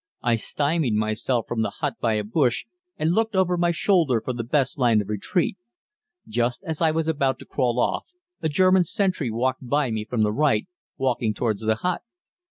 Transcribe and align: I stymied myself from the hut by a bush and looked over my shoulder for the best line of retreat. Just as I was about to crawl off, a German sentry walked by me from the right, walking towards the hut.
I 0.23 0.35
stymied 0.35 0.95
myself 0.95 1.45
from 1.47 1.61
the 1.61 1.69
hut 1.79 1.97
by 2.01 2.13
a 2.15 2.23
bush 2.23 2.65
and 2.97 3.11
looked 3.13 3.35
over 3.35 3.55
my 3.55 3.69
shoulder 3.69 4.19
for 4.19 4.33
the 4.33 4.43
best 4.43 4.79
line 4.79 4.99
of 4.99 5.09
retreat. 5.09 5.57
Just 6.27 6.63
as 6.63 6.81
I 6.81 6.89
was 6.89 7.07
about 7.07 7.37
to 7.37 7.45
crawl 7.45 7.79
off, 7.79 8.07
a 8.41 8.49
German 8.49 8.83
sentry 8.83 9.29
walked 9.29 9.67
by 9.67 9.91
me 9.91 10.03
from 10.05 10.23
the 10.23 10.33
right, 10.33 10.65
walking 10.97 11.35
towards 11.35 11.61
the 11.63 11.75
hut. 11.75 12.01